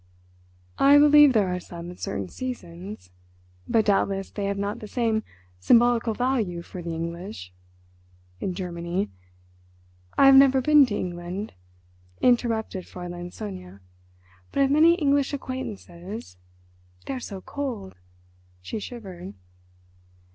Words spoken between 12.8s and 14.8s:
Fräulein Sonia, "but I have